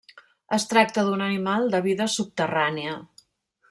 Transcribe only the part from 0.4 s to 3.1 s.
Es tracta d'un animal de vida subterrània.